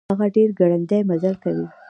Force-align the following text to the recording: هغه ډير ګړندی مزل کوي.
هغه 0.11 0.27
ډير 0.35 0.49
ګړندی 0.59 1.01
مزل 1.09 1.35
کوي. 1.43 1.65